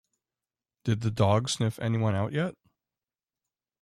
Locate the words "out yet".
2.15-2.55